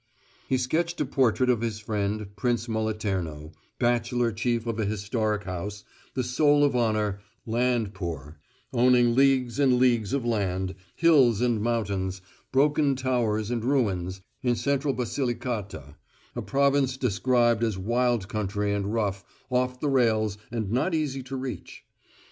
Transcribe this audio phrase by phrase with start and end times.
[0.49, 5.83] He sketched a portrait of his friend, Prince Moliterno, bachelor chief of a historic house,
[6.15, 8.39] the soul of honour, "land poor";
[8.73, 12.19] owning leagues and leagues of land, hills and mountains,
[12.51, 15.97] broken towers and ruins, in central Basilicata,
[16.35, 21.35] a province described as wild country and rough, off the rails and not easy to
[21.35, 21.83] reach.